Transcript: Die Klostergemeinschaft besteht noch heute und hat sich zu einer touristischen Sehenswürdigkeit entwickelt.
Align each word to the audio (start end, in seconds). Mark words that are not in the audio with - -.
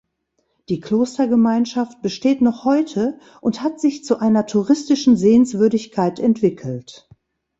Die 0.69 0.79
Klostergemeinschaft 0.79 2.01
besteht 2.01 2.41
noch 2.41 2.65
heute 2.65 3.19
und 3.39 3.61
hat 3.61 3.79
sich 3.79 4.03
zu 4.03 4.17
einer 4.17 4.47
touristischen 4.47 5.15
Sehenswürdigkeit 5.15 6.17
entwickelt. 6.19 7.07